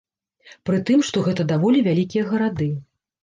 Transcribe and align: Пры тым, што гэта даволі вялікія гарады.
Пры 0.69 0.77
тым, 0.89 1.03
што 1.09 1.23
гэта 1.27 1.45
даволі 1.53 1.83
вялікія 1.89 2.23
гарады. 2.31 2.71